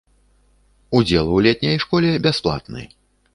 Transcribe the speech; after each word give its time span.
Удзел 0.99 1.29
у 1.35 1.37
летняй 1.49 1.77
школе 1.85 2.15
бясплатны. 2.25 2.89